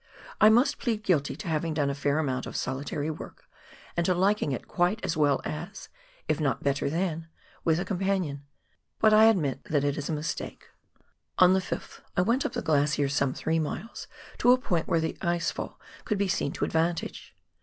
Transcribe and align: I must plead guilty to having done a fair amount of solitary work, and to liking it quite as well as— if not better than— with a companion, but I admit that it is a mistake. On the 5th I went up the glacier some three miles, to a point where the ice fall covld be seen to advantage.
I 0.41 0.49
must 0.49 0.79
plead 0.79 1.03
guilty 1.03 1.35
to 1.35 1.47
having 1.47 1.75
done 1.75 1.91
a 1.91 1.93
fair 1.93 2.17
amount 2.17 2.47
of 2.47 2.55
solitary 2.55 3.11
work, 3.11 3.43
and 3.95 4.03
to 4.07 4.15
liking 4.15 4.51
it 4.51 4.67
quite 4.67 4.99
as 5.05 5.15
well 5.15 5.41
as— 5.45 5.89
if 6.27 6.39
not 6.39 6.63
better 6.63 6.89
than— 6.89 7.27
with 7.63 7.79
a 7.79 7.85
companion, 7.85 8.43
but 8.97 9.13
I 9.13 9.25
admit 9.25 9.63
that 9.65 9.83
it 9.83 9.99
is 9.99 10.09
a 10.09 10.13
mistake. 10.13 10.65
On 11.37 11.53
the 11.53 11.59
5th 11.59 11.99
I 12.17 12.23
went 12.23 12.47
up 12.47 12.53
the 12.53 12.63
glacier 12.63 13.09
some 13.09 13.35
three 13.35 13.59
miles, 13.59 14.07
to 14.39 14.51
a 14.51 14.57
point 14.57 14.87
where 14.87 14.99
the 14.99 15.19
ice 15.21 15.51
fall 15.51 15.79
covld 16.03 16.17
be 16.17 16.27
seen 16.27 16.51
to 16.53 16.65
advantage. 16.65 17.35